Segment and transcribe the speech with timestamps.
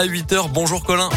[0.00, 1.10] À 8h, bonjour Colin.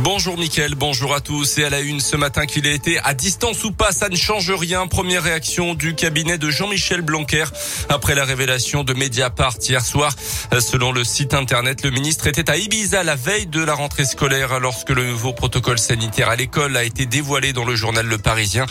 [0.00, 1.58] Bonjour Mickaël, bonjour à tous.
[1.58, 4.14] Et à la une ce matin qu'il a été à distance ou pas, ça ne
[4.14, 4.86] change rien.
[4.86, 7.44] Première réaction du cabinet de Jean-Michel Blanquer
[7.88, 10.14] après la révélation de Mediapart hier soir.
[10.60, 14.60] Selon le site internet, le ministre était à Ibiza la veille de la rentrée scolaire
[14.60, 18.66] lorsque le nouveau protocole sanitaire à l'école a été dévoilé dans le journal Le Parisien.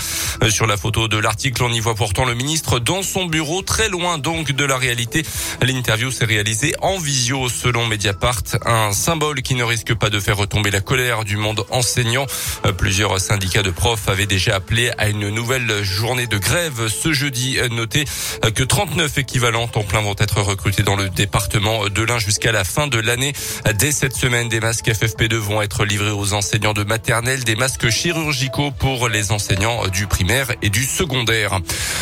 [0.49, 3.89] Sur la photo de l'article, on y voit pourtant le ministre dans son bureau, très
[3.89, 5.23] loin donc de la réalité.
[5.61, 10.37] L'interview s'est réalisée en visio selon Mediapart, un symbole qui ne risque pas de faire
[10.37, 12.25] retomber la colère du monde enseignant.
[12.65, 17.13] Euh, plusieurs syndicats de profs avaient déjà appelé à une nouvelle journée de grève ce
[17.13, 17.57] jeudi.
[17.71, 18.05] Notez
[18.45, 22.51] euh, que 39 équivalents temps plein vont être recrutés dans le département de l'Ain jusqu'à
[22.51, 23.33] la fin de l'année.
[23.77, 27.89] Dès cette semaine, des masques FFP2 vont être livrés aux enseignants de maternelle, des masques
[27.89, 31.59] chirurgicaux pour les enseignants du primaire et du secondaire.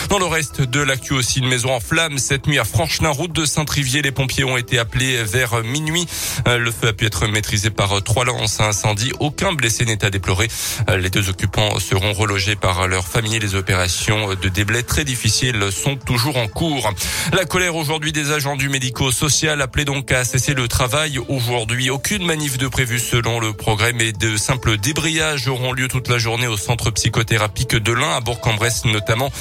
[0.10, 3.32] Dans le reste de l'actu aussi, une maison en flammes cette nuit à Franchelin, route
[3.32, 4.02] de Saint-Trivier.
[4.02, 6.08] Les pompiers ont été appelés vers minuit.
[6.48, 10.04] Euh, le feu a pu être maîtrisé par trois lances à incendie aucun blessé n'est
[10.04, 10.48] à déplorer.
[10.90, 13.40] Euh, les deux occupants seront relogés par leur famille.
[13.40, 16.92] Les opérations de déblai très difficiles sont toujours en cours.
[17.34, 21.20] La colère aujourd'hui des agents du médico-social appelés donc à cesser le travail.
[21.28, 26.08] Aujourd'hui, aucune manif de prévu selon le progrès, mais de simples débrayages auront lieu toute
[26.08, 29.32] la journée au centre psychothérapique de l'Ain, à Bourg-en-Bresse notamment.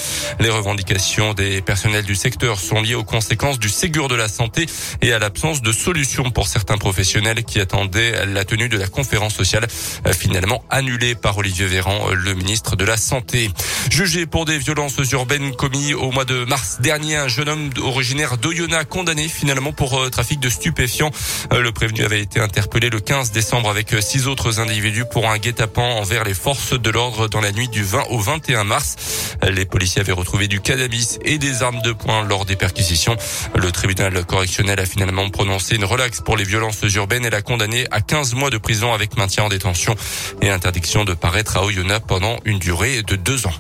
[0.41, 4.67] Les revendications des personnels du secteur sont liées aux conséquences du Ségur de la santé
[5.03, 9.35] et à l'absence de solutions pour certains professionnels qui attendaient la tenue de la conférence
[9.35, 13.51] sociale euh, finalement annulé par Olivier Véran, euh, le ministre de la Santé.
[13.91, 18.37] Jugé pour des violences urbaines commis au mois de mars dernier, un jeune homme originaire
[18.39, 21.11] d'Oyonnax condamné finalement pour euh, trafic de stupéfiants.
[21.53, 26.01] Le prévenu avait été interpellé le 15 décembre avec six autres individus pour un guet-apens
[26.01, 28.97] envers les forces de l'ordre dans la nuit du 20 au 21 mars.
[29.43, 33.17] Les policiers avaient retrouvé du cannabis et des armes de poing lors des perquisitions.
[33.55, 37.87] Le tribunal correctionnel a finalement prononcé une relaxe pour les violences urbaines et l'a condamné
[37.91, 39.95] à 15 mois de prison avec maintien en détention
[40.43, 43.55] et interdiction de paraître à Oyonnax pendant une durée de deux ans.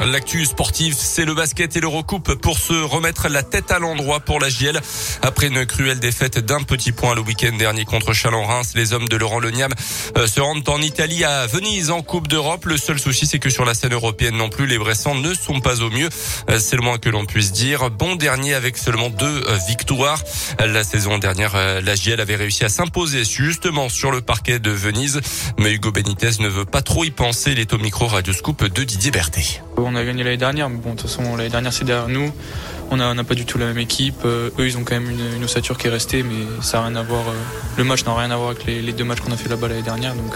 [0.00, 4.40] L'actu sportive, c'est le basket et l'Eurocoupe pour se remettre la tête à l'endroit pour
[4.40, 4.80] la GL.
[5.22, 9.16] Après une cruelle défaite d'un petit point le week-end dernier contre Chalon-Reims, les hommes de
[9.16, 9.72] Laurent Leniam
[10.18, 12.66] euh, se rendent en Italie à Venise en Coupe d'Europe.
[12.66, 15.60] Le seul souci, c'est que sur la scène européenne non plus, les Bressans ne sont
[15.60, 16.08] pas au mieux.
[16.50, 17.90] Euh, c'est le moins que l'on puisse dire.
[17.90, 20.22] Bon dernier avec seulement deux euh, victoires.
[20.58, 25.20] La saison dernière, la GL avait réussi à s'imposer justement sur le parquet de Venise.
[25.58, 27.52] Mais Hugo Benitez ne veut pas trop y penser.
[27.52, 29.62] Il est au micro Radio Scoop de Didier Berthet.
[29.86, 32.32] On a gagné l'année dernière, mais bon, de toute façon, l'année dernière, c'est derrière nous.
[32.90, 34.24] On n'a pas du tout la même équipe.
[34.24, 36.96] Euh, eux, ils ont quand même une, ossature qui est restée, mais ça n'a rien
[36.96, 37.22] à voir.
[37.28, 37.32] Euh,
[37.76, 39.82] le match n'a rien à voir avec les, deux matchs qu'on a fait là-bas l'année
[39.82, 40.14] dernière.
[40.14, 40.34] Donc,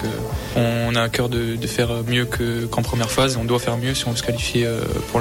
[0.56, 2.26] euh, on a à cœur de, faire mieux
[2.70, 3.36] qu'en première phase.
[3.36, 4.66] On doit faire mieux si on veut se qualifier
[5.12, 5.20] pour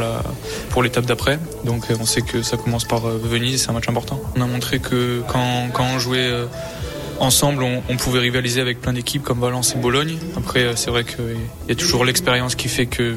[0.70, 1.40] pour l'étape d'après.
[1.66, 3.62] Donc, on sait que ça commence par Venise.
[3.64, 4.20] C'est un match important.
[4.36, 6.32] On a montré que quand, quand on jouait
[7.20, 10.18] ensemble, on, pouvait rivaliser avec plein d'équipes comme Valence et Bologne.
[10.38, 11.38] Après, c'est vrai qu'il
[11.68, 13.16] y a toujours l'expérience qui fait que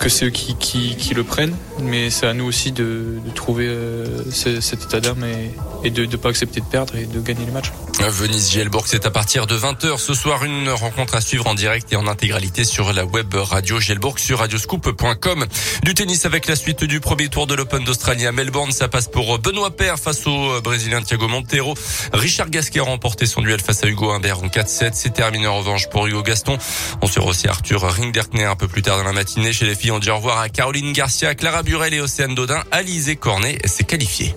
[0.00, 4.06] que ceux qui, qui, le prennent, mais c'est à nous aussi de, de trouver euh,
[4.30, 7.52] cet état d'âme et, et, de ne pas accepter de perdre et de gagner les
[7.52, 7.72] matchs.
[8.00, 11.92] Venise Gielbourg, c'est à partir de 20h ce soir une rencontre à suivre en direct
[11.92, 15.46] et en intégralité sur la web radio Gielbourg sur radioscoop.com.
[15.82, 19.08] Du tennis avec la suite du premier tour de l'Open d'Australie à Melbourne, ça passe
[19.08, 21.74] pour Benoît Paire face au Brésilien Thiago Montero.
[22.12, 24.90] Richard Gasquet a remporté son duel face à Hugo Humbert en 4-7.
[24.94, 26.58] C'est terminé en revanche pour Hugo Gaston.
[27.02, 29.90] On se aussi Arthur Rinderkner un peu plus tard dans la matinée chez les filles
[29.90, 32.62] on dit au revoir à Caroline Garcia, Clara Burel et Océane Dodin.
[32.70, 34.34] Alizé Cornet s'est qualifiée.